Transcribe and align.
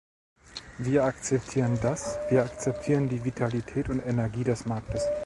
Wir 0.79 1.03
akzeptieren 1.03 1.77
das, 1.79 2.17
wir 2.29 2.41
akzeptieren 2.43 3.07
die 3.07 3.23
Vitalität 3.23 3.87
und 3.87 3.99
Energie 3.99 4.43
des 4.43 4.65
Marktes. 4.65 5.05